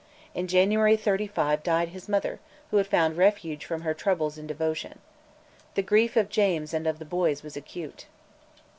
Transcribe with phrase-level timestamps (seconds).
[0.33, 2.39] In January 1735 died his mother,
[2.71, 4.97] who had found refuge from her troubles in devotion.
[5.75, 8.07] The grief of James and of the boys was acute.